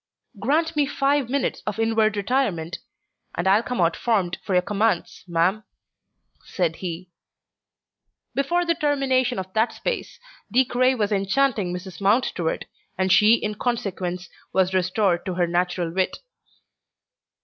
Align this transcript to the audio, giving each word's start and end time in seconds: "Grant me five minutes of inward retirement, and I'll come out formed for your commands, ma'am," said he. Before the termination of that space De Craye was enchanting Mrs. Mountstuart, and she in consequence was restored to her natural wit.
"Grant 0.39 0.75
me 0.75 0.87
five 0.87 1.29
minutes 1.29 1.61
of 1.67 1.77
inward 1.77 2.17
retirement, 2.17 2.79
and 3.35 3.47
I'll 3.47 3.61
come 3.61 3.79
out 3.79 3.95
formed 3.95 4.39
for 4.43 4.53
your 4.55 4.63
commands, 4.63 5.23
ma'am," 5.27 5.63
said 6.43 6.77
he. 6.77 7.11
Before 8.33 8.65
the 8.65 8.73
termination 8.73 9.37
of 9.37 9.53
that 9.53 9.73
space 9.73 10.19
De 10.51 10.65
Craye 10.65 10.95
was 10.95 11.11
enchanting 11.11 11.71
Mrs. 11.71 12.01
Mountstuart, 12.01 12.65
and 12.97 13.11
she 13.11 13.35
in 13.35 13.53
consequence 13.53 14.27
was 14.51 14.73
restored 14.73 15.23
to 15.27 15.35
her 15.35 15.45
natural 15.45 15.93
wit. 15.93 16.17